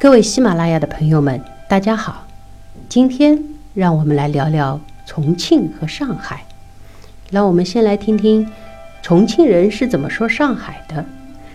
[0.00, 2.24] 各位喜马拉雅的朋友们，大家好。
[2.88, 3.38] 今天
[3.74, 6.42] 让我们来聊聊重庆和上海。
[7.30, 8.50] 让我们先来听听
[9.02, 11.04] 重庆人是怎么说上海的，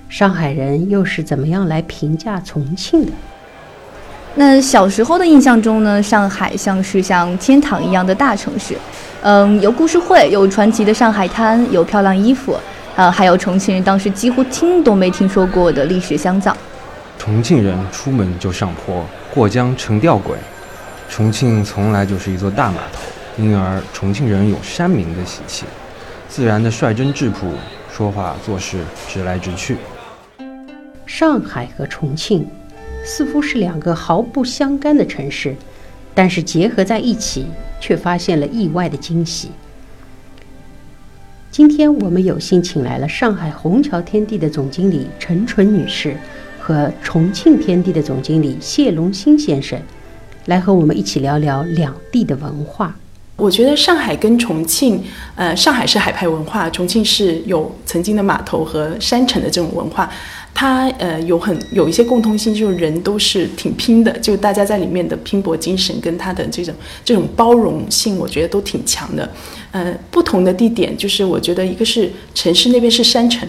[0.10, 3.12] 上海人又是怎么样来评价重庆的。
[4.36, 8.78] 那小时候的印象中呢，上海像是像天堂一样的大城市，
[9.24, 12.56] 嗯，有故事会，有传奇的上海滩，有漂亮衣服，
[12.96, 16.56] 呃，还有重庆人当时几乎听都没听说过的历史香皂。
[17.18, 20.38] 重庆人出门就上坡，过江成吊轨。
[21.10, 23.02] 重庆从来就是一座大码头，
[23.42, 25.66] 因而重庆人有山民的习气，
[26.28, 27.54] 自然的率真质朴，
[27.92, 29.78] 说话做事直来直去。
[31.06, 32.48] 上海和重庆
[33.04, 35.56] 似乎是两个毫不相干的城市，
[36.14, 37.46] 但是结合在一起，
[37.80, 39.52] 却发现了意外的惊喜。
[41.52, 46.18] 今天我们有幸请来了上海虹桥天地的总经理陈纯女士。
[46.66, 49.80] 和重庆天地的总经理谢龙兴先生，
[50.46, 52.98] 来和我们一起聊聊两地的文化。
[53.36, 55.00] 我觉得上海跟重庆，
[55.36, 60.10] 呃，上海是海派文化，重庆是有曾经的码头和山城的这种文化。
[60.56, 66.74] 它呃有很有一些共通性，就是人都是挺拼的，就大家在里面的拼搏精神跟他的这种
[67.04, 69.30] 这种包容性，我觉得都挺强的。
[69.70, 73.48] 呃，不同的地点就是我觉得一个是城市那边是山城。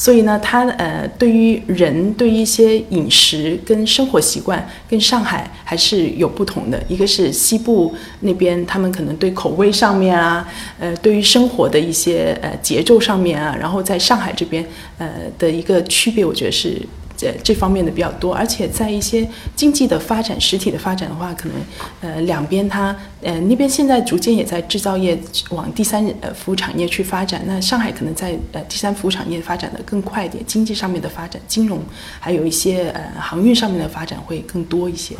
[0.00, 6.82] 所以呢，它呃，对于人对于一些饮食跟生活习惯，跟上海还是有不同的。
[6.88, 14.64] 一个是西部那边，他们可能对口味上面啊，呃，对于生活的一些呃节奏上面啊，然后在上海这边
[14.96, 15.06] 呃
[15.38, 16.80] 的一个区别，我觉得是。
[17.20, 21.56] 这这方面的比较多，而且在一些经济的发展、实体的发展的话，可能
[22.00, 31.82] 呃两边它呃那边现在逐渐也在制造业往第三呃服务产业去发展，那上海可能在呃第三服务产业发展的更快一点，经济上面的发展、金融
[32.18, 35.14] 还有一些呃航运上面的发展会更多一些。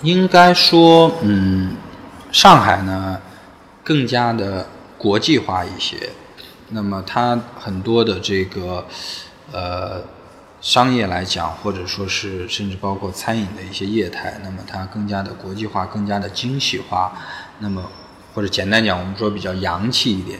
[0.00, 1.76] 应该说，嗯，
[2.32, 3.20] 上海呢
[3.84, 4.66] 更加的
[4.96, 5.96] 国际化一些，
[6.70, 8.86] 那么它很多的这个
[9.52, 10.00] 呃。
[10.62, 17.12] 商业来讲，或者说是甚至包括餐饮的一些业态，那么它更加的国际化，更加的精细化。
[17.58, 17.90] 那么
[18.32, 20.38] 或者简单讲，我们说比较洋气一点。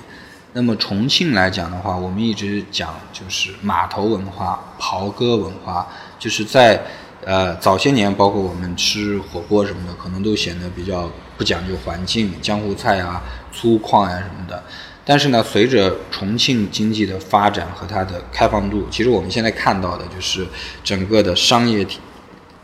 [0.52, 5.88] 那么重庆来讲的话，我们一直讲就是码头文化、袍哥文化，
[6.20, 6.80] 就是在
[7.24, 13.22] 呃早些年，包括我们吃火锅什么的，可能都显得比较不讲究环境，江湖菜啊、
[13.52, 14.62] 粗犷呀什么的。
[15.04, 20.46] 但是呢，随着重庆经济的发展和它的开放度，其实我们现在看到的就是
[20.84, 21.98] 整个的商业体、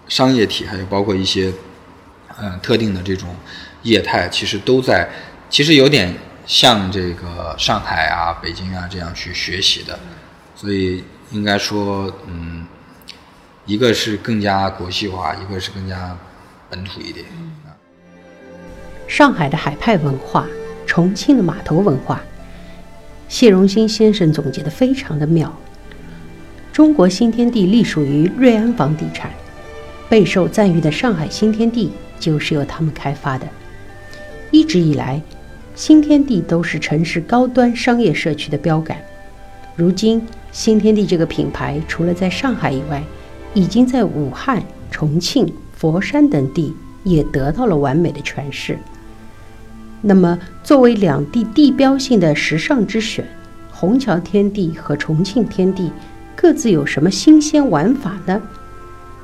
[0.06, 1.52] 商业体，还有包括一些
[2.40, 3.34] 嗯特定的这种
[3.82, 5.08] 业态，其实都在，
[5.50, 6.14] 其实有点
[6.46, 9.98] 像这个上海啊、北京啊这样去学习的。
[10.54, 12.66] 所以应该说，嗯，
[13.68, 16.16] 一个是更加国际化，一个是更加
[16.70, 17.26] 本土一点。
[19.06, 20.48] 上海的海派文化。
[20.86, 22.22] 重庆的码头文化，
[23.28, 25.54] 谢荣兴先生总结的非常的妙。
[26.72, 29.30] 中国新天地隶属于瑞安房地产，
[30.08, 33.46] 备受赞誉的上海新天地就是由他们开发的。
[34.50, 35.20] 一直以来，
[35.74, 38.96] 新天地都是城市高端商业社区的标杆。
[39.76, 43.04] 如今，新天地这个品牌除了在上海以外，
[43.58, 48.78] 已经在武汉、重庆、佛山等地也得到了完美的诠释。
[50.00, 53.26] 那么，作为两地地标性的时尚之选，
[53.72, 55.90] 虹桥天地和重庆天地
[56.36, 58.40] 各自有什么新鲜玩法呢？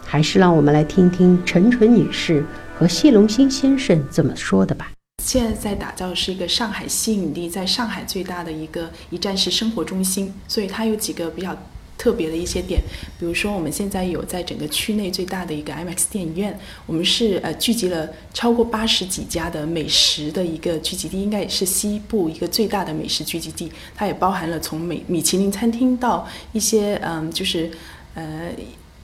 [0.04, 2.44] 还是让我们来听听陈纯女士
[2.76, 4.90] 和谢龙兴先生怎么说的吧。
[5.22, 11.56] 现在在打造是一个上海吸引力在上海最大的一个一站式生活中心，所以它有几个比较。
[12.04, 12.82] 特别的一些点，
[13.18, 16.54] 比如说我们现在有在整个区内最大的一个 IMAX 电影院，
[16.84, 23.72] 我们是呃聚集了超过八十几家的美食的一个聚集地，应该也是西部一个最大的美食聚集地。
[23.94, 27.70] 它也包含了从美米其林餐厅到一些嗯就是
[28.14, 28.50] 呃。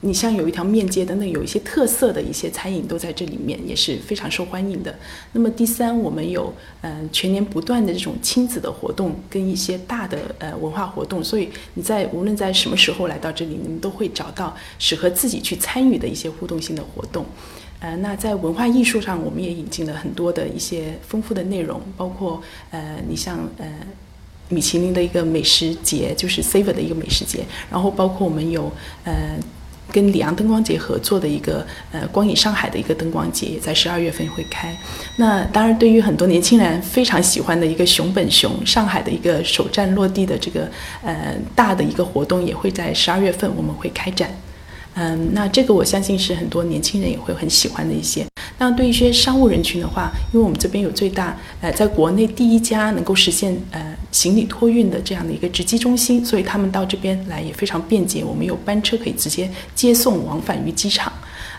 [0.03, 4.93] 你像有一条面街等等，有一些特色的一些餐饮都在这里面，也是非常受欢迎的。
[5.33, 6.51] 那么第三，我们有
[6.81, 17.23] 嗯全年不断的这种亲子的活动跟一些大的呃文化活动，所以你在无论在什么时候来到这里，你们都会找到适合自己去参与的一些互动性的活动。
[17.79, 23.71] 呃，那在文化艺术上，我们也引进了很多的一些丰富的内容，包括呃，你像呃
[24.49, 28.71] 米其林的一个美食节，就是 Savor 的一个美食节，然后包括我们有
[29.03, 29.37] 呃。
[29.91, 34.75] 跟里昂灯光节合作的一个呃光影上海的一个灯光节，也在十二月份会开。
[35.17, 40.69] 那当然，对于很多年轻人非常喜欢的一个熊本熊上海的一个首站落地的这个
[41.03, 44.29] 呃大的一个活动，也会在十二月份我们会开展。
[44.93, 48.25] 嗯，那这个我相信是很多年轻人也会很喜欢的一些。
[48.61, 58.23] 那对一些商务人群的话，因为我们这边有最大呃，在国内第一家能够实现呃行李托运的这样的一个值机中心，所以他们到这边来也非常便捷。
[58.23, 61.11] 我们有班车可以直接接送往返于机场。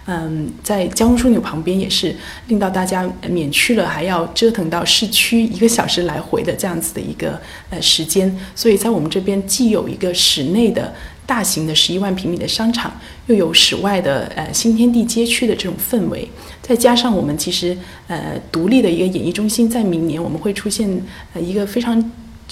[0.07, 2.15] 嗯，在交通枢纽旁边也是
[2.47, 7.41] 令到大家免去了还要折腾到市区一个小时来回的这样子的一个
[7.71, 8.33] 呃时间。
[8.55, 10.95] 所以在我们这边既有一个室内的。
[11.33, 12.93] 大型的十一万平米的商场，
[13.27, 16.29] 又有室外的呃新天地街区的这种氛围，
[16.61, 17.75] 再加上我们其实
[18.07, 20.87] 呃独立的一个演艺中心，在明年我们会出现
[21.33, 21.99] 呃一个非常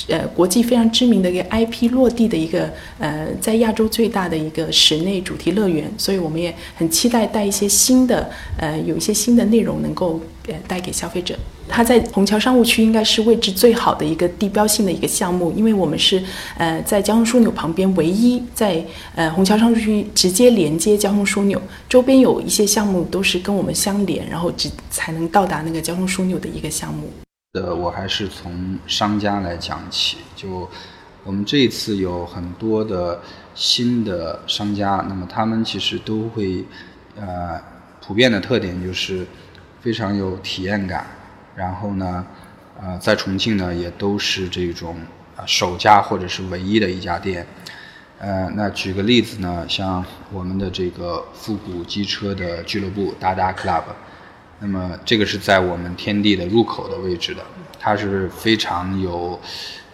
[0.08, 11.36] 呃国际非常知名的一个 IP 落地的一个呃在亚洲最大的一个室内主题乐园，所以我们也很期待带一些新的呃有一些新的内容能够呃带给消费者。
[11.72, 16.20] 它在虹桥商务区应该是位置最好的一个地标性的一个项目，因为我们是
[16.58, 27.08] 呃在交通枢纽旁边唯一在呃虹桥商务区直接连接交通枢纽，周边有一些项目都是跟我们相连，然后直才能到达那个交通枢纽的一个项目。
[27.52, 30.70] 呃，我还是从商家来讲起，就
[31.24, 33.20] 我们这一次有很多的
[33.56, 36.64] 新的商家，那么他们其实都会
[37.16, 37.60] 呃
[38.00, 39.26] 普遍的特点就是
[39.80, 41.04] 非常有体验感。
[41.56, 42.24] 然后呢，
[42.80, 44.96] 呃，在重庆呢，也都是这种
[45.36, 47.44] 啊首家或者是唯一的一家店。
[48.20, 53.82] 呃，那举个例子呢，像我们的这个复古机车的俱乐部达达 Club，
[54.60, 57.42] 那么这个是在我们天地的入口的位置的，
[57.78, 59.40] 它是非常有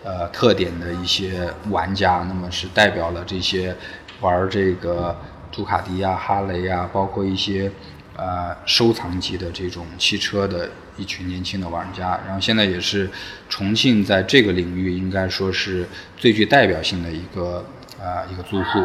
[0.04, 3.74] 呃特点的一些玩家，那么是代表了这些
[4.20, 5.16] 玩这个
[5.50, 7.70] 杜卡迪啊、哈雷啊，包括一些
[8.16, 10.69] 呃收藏级的这种汽车的。
[10.98, 13.06] 一群年轻的玩家，然后现在也是
[13.50, 15.86] 重庆在这个领域应该说是
[16.16, 17.62] 最具代表性的一个
[18.00, 18.82] 啊一个租户。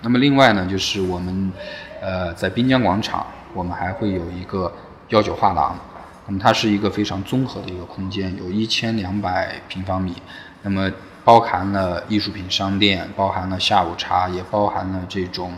[0.00, 1.52] 那么另外呢，就是我们
[2.00, 4.74] 呃在滨江广场，我们还会有一个
[5.08, 5.78] 幺九画廊。
[6.26, 10.14] 那么它是一个非常综合的一个空间，有一千两百平方米。
[10.62, 10.90] 那么
[11.24, 15.52] 包含了艺术品商店，包含了下午茶，也包含了这种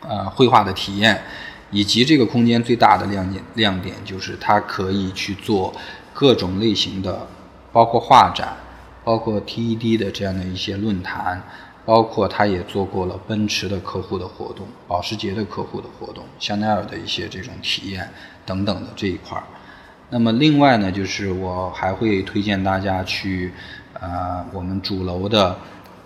[0.00, 1.22] 呃绘画的体验。
[1.72, 5.72] 以及这个空间最大的亮点亮点就是它可以去做
[6.12, 7.28] 各种类型的，
[7.70, 8.56] 包括画展，
[9.04, 11.40] 包括 TED 的这样的一些论坛，
[11.84, 18.12] 包括它也做过了奔驰的客户的活动、保时捷的客户的活动、香奈儿的一些这种体验
[18.50, 19.44] 等等的这一块儿。
[20.10, 23.52] 那么另外呢，就是我还会推荐大家去，
[23.94, 25.56] 呃，我们主楼的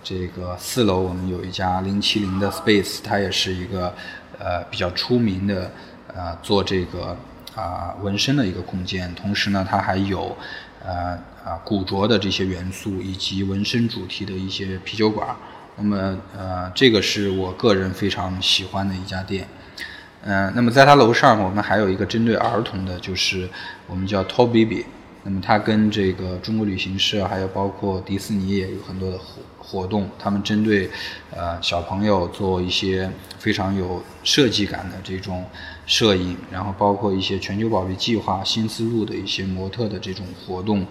[0.03, 3.93] 这个四楼，我们有一家零七零的 Space，它也是一个。
[4.37, 5.71] 呃，比较出名的，
[6.13, 7.15] 呃，做这个
[7.55, 10.35] 啊纹身的一个空间，同时呢，它还有
[10.85, 15.33] 呃啊古着的这些元素，以及纹身主题的一些啤酒馆。
[15.77, 19.47] 那么呃，这个是我个人非常喜欢的一家店。
[20.27, 23.47] 嗯，那么在他楼上，我们还有一个针对儿童的，就是
[23.85, 24.83] 我们叫 Top Baby。
[25.23, 30.89] 那么它跟这个中国旅行社，还有包括迪士尼也有很多的活活动，他们针对
[31.35, 35.43] 呃小朋友做一些非常有设计感的这种
[35.85, 40.85] 摄影，然后包括一些全球宝贝计划新思路的一些模特的这种活动。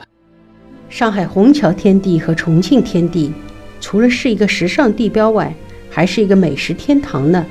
[0.88, 3.32] 上海虹桥天地和重庆天地，
[3.80, 5.52] 除了是一个时尚地标外，
[5.90, 7.44] 还是一个美食天堂呢。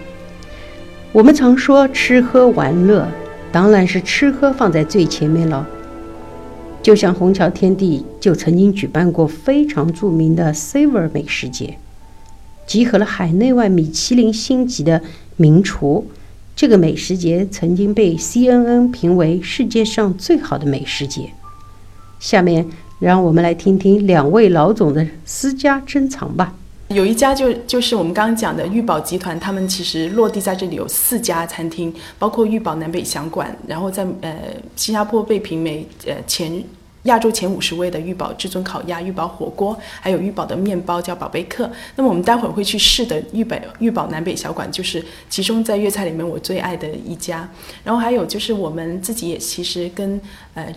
[1.14, 3.08] 我们常说吃喝玩乐，
[3.52, 5.70] 当然是吃喝放在最前面了。
[6.82, 11.78] 就像虹桥天地就曾经举办过非常著名的 Savor 美食节，
[12.66, 15.04] 集合了海内外米其林星级的
[15.38, 16.08] 名厨。
[16.56, 21.30] 这个美食节曾经被 CNN 评为世界上最好的美食节。
[22.20, 22.68] 下面
[22.98, 26.56] 让我们来听听两位老总的私家珍藏吧。
[26.90, 34.36] 有一家就就是我们刚刚讲的玉宝集团，他们其实落地在这里有四家餐厅，包括玉宝南北小馆，然后在呃
[34.76, 36.64] 新加坡被评为呃前
[37.04, 41.68] 亚洲前五十位的玉宝至尊烤鸭、玉宝火锅，还有玉宝的面包叫宝贝客。
[41.96, 47.50] 那么我们待会儿会去试的玉北玉宝南北小馆，就是其中在粤菜里面我最爱的一家。
[47.84, 50.22] 然后还有就是我们自己也其实跟
[50.54, 50.72] 呃。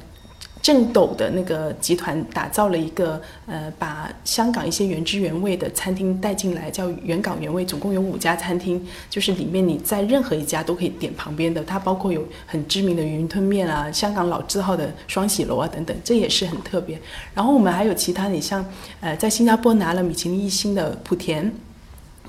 [0.67, 17.01] 正斗的那个集团打造了一个呃，把香港一些原汁原味的餐厅带进来，叫原港原味，总共有五家餐厅，就是里面你在任何一家都可以点旁边的，它包括有很知名的云吞面啊，香港老字号的双喜楼啊等等，这也是很特别。
[17.33, 18.67] 然后我们还有其他，你像
[19.01, 21.49] 呃，在新加坡拿了米其林一星的莆田。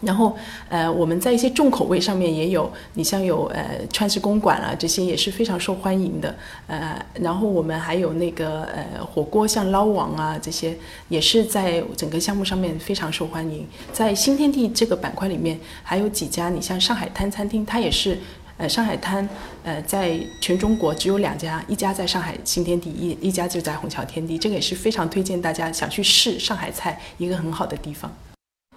[0.02, 0.36] 然后，
[0.70, 6.36] 呃，我们在一些重口味上面也有，你像有呃川式公馆啊，这些也是非常受欢迎的。
[6.68, 10.78] 呃，然后我们还有那个呃火锅，像捞王啊这些，
[11.10, 13.66] 也是在整个项目上面非常受欢迎。
[13.92, 18.20] 在新天地这个板块里面，还有几家，你像上海滩餐厅，它也是，
[18.58, 19.28] 呃上海滩，
[19.64, 28.12] 呃在全中国只有两家，一家在上海新天地，一一家就在虹桥天地，这个也是非常推荐大家想去试上海菜一个很好的地方。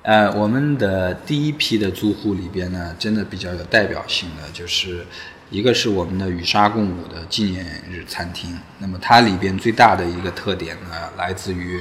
[0.02, 5.04] 呃，我们的第一批的租户里边呢，真的比较有代表性的，就是
[5.50, 8.58] 一个是我们的与沙共舞的纪念日餐厅。
[8.78, 11.78] 那么它里边最大的一个特点呢，来自于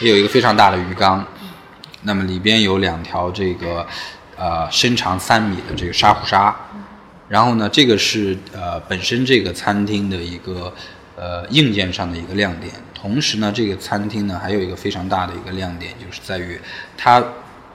[0.00, 1.22] 也有一个非常大的鱼缸，
[2.04, 3.86] 那么里边有两条这个
[4.34, 6.56] 呃身长三米的这个沙湖沙，
[7.28, 10.72] 然后呢，这个是呃本身这个餐厅的一个
[11.16, 12.72] 呃硬件上的一个亮点。
[12.94, 16.58] 同时呢，这个餐厅呢还有一个非常大的一个亮点，就是在于
[16.96, 17.22] 它。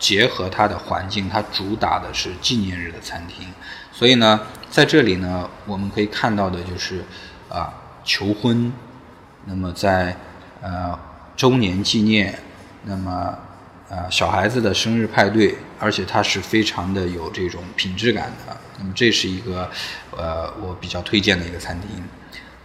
[0.03, 3.47] 结合它的环境，它主打的是纪念日的餐厅，
[3.89, 4.37] 所以呢，
[4.69, 7.05] 在这里呢，我们可以看到的就是
[7.47, 8.73] 啊求婚，
[9.45, 10.17] 那么在
[10.61, 10.99] 呃
[11.37, 12.37] 周年纪念，
[12.83, 13.33] 那么
[13.87, 18.57] 呃小孩子的生日派对，而且它是非常的有这种品质感的。
[18.79, 19.71] 那么这是一个
[20.11, 21.89] 呃我比较推荐的一个餐厅。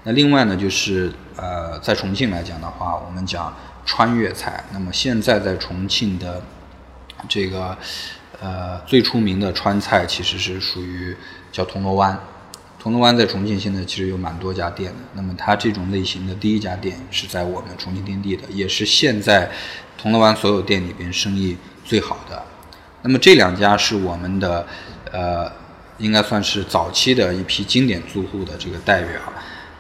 [0.02, 4.64] 那另外呢，就是呃在重庆来讲的话，我们讲川粤菜。
[4.72, 6.42] 那么现在在重庆的。
[7.26, 7.76] 这个，
[8.40, 11.16] 呃，最出名的川菜其实是属于
[11.50, 12.18] 叫铜锣湾。
[12.78, 14.98] 铜锣湾在重庆现在其实有蛮多家店的。
[15.14, 19.50] 那么它这种类型的第一家店是在我们重庆天地的，也是现在
[20.00, 22.40] 铜锣湾所有店里边生意最好的。
[23.02, 24.64] 那么这两家是我们的，
[25.10, 25.50] 呃，
[25.98, 29.20] 应该算是早期的一批经典租户的这个代表。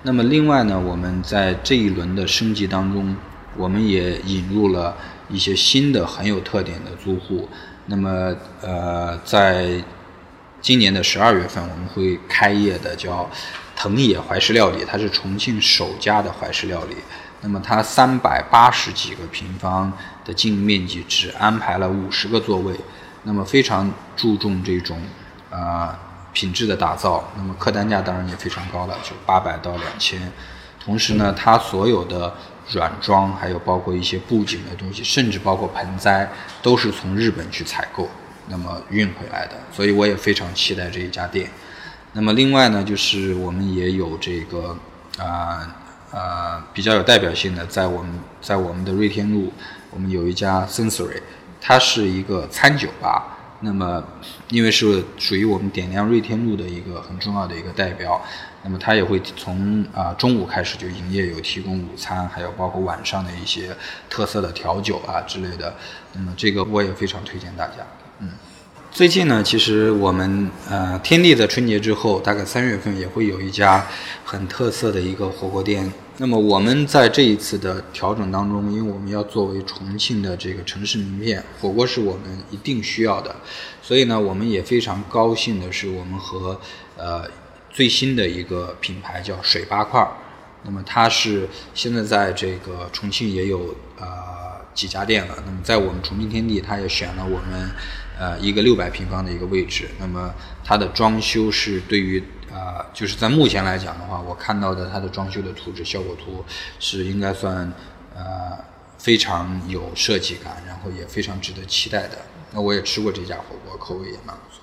[0.02, 3.16] 那么另外呢，我们在这一轮的升级当中，
[3.56, 4.96] 我们也引入了。
[5.28, 7.48] 一些新的很有特点的租户，
[7.86, 9.82] 那么呃，在
[10.60, 13.28] 今年的十二月份，我们会开业的叫
[13.76, 16.96] 藤野怀石料理，它是重庆首家的怀石料理。
[17.40, 19.92] 那么它三百八十几个平方
[20.24, 22.74] 的经营面积，只安排了五十个座位，
[23.22, 25.00] 那么非常注重这种
[25.48, 25.96] 啊
[26.32, 27.30] 品质的打造。
[27.36, 30.32] 那么客单价当然也非常高了，就八百到两千。
[30.84, 32.34] 同时呢，它所有的
[32.72, 38.08] 软装，还有包括一些布景的东西，甚至包括盆栽，都是从日本去采购，
[38.48, 39.54] 那么运回来的。
[39.72, 41.50] 所以我也非常期待这一家店。
[42.12, 44.76] 那么另外呢，就是我们也有这个
[45.18, 45.76] 啊
[46.10, 49.52] 啊比较有代表性的，在我们在我们的瑞天路，
[49.90, 51.22] 我们有一家 Sensory，
[51.60, 53.37] 它是一个餐酒吧。
[53.60, 54.02] 那么
[54.50, 58.20] 因为是属于我们点亮瑞天路的一个很重要的一个代表。
[58.64, 63.74] 那么它也会从啊中午开始就营业，有提供午餐，还有包括晚上的一些
[64.10, 65.74] 特色的调酒啊之类的。
[66.12, 67.74] 那么这个我也非常推荐大家。
[68.18, 68.30] 嗯，
[68.90, 73.86] 最近呢，其实我们呃天地在春节之后，大概三月份也会有一家
[74.24, 75.90] 很特色的一个火锅店。
[76.18, 83.34] 那么我们在这一次的调整当中，因为我们要作为重庆的这个城市名片，火锅是我们一定需要的，
[83.80, 86.60] 所以呢，我们也非常高兴的是，我们和
[86.96, 87.24] 呃。
[87.70, 90.10] 最新的一个品牌叫水八块儿，
[90.64, 94.06] 那么它是现在在这个重庆也有呃
[94.74, 95.34] 几家店了。
[95.46, 97.70] 那么在我们重庆天地，它也选了我们
[98.18, 99.86] 呃一个六百平方的一个位置。
[100.00, 100.34] 那么
[100.64, 102.20] 它的装修是对于
[102.52, 106.44] 啊，就是在目前来讲的话，我看到的它的装修的图纸效果图
[106.78, 107.72] 是应该算
[108.16, 108.58] 呃
[108.96, 112.18] 非常有设计感，然后也非常值得期待的。
[112.52, 114.62] 那我也吃过这家火锅，口味也蛮不错。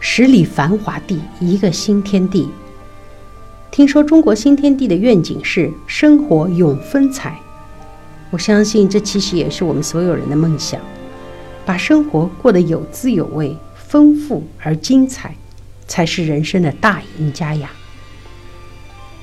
[0.00, 2.48] 十里繁华地，一个新天地。
[3.70, 7.38] 听说中国新天地的愿景是生活永风采，
[8.30, 10.80] 我相信这其实也是我们所有人的梦想，
[11.64, 15.36] 把生活过得有滋有味、丰富而精彩，
[15.86, 17.70] 才是人生的大赢家呀！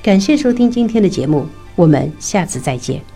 [0.02, 3.13] 感谢收听今天的节目，我们下次再见。